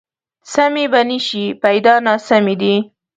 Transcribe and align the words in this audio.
سمې 0.53 0.85
به 0.91 1.01
نه 1.09 1.17
شي، 1.27 1.45
پیدا 1.63 1.93
ناسمې 2.07 2.55
دي 2.61 2.75